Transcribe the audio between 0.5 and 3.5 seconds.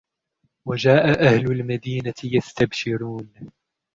وَجَاءَ أَهْلُ الْمَدِينَةِ يَسْتَبْشِرُونَ